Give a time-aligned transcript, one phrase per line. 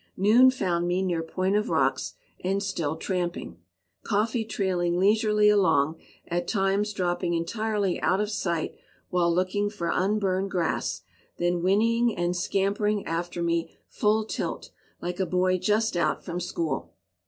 [0.17, 3.59] Noon found me near Point of Rocks and still tramping,
[4.01, 8.73] "Coffee" trailing leisurely along, at times dropping entirely out of sight
[9.09, 11.03] while looking for unburned grass,
[11.37, 14.71] then whinnying and scampering after me full tilt,
[15.03, 16.95] like a boy just out from school.